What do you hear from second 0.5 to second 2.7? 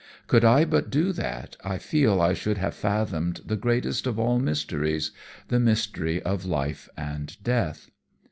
but do that, I feel I should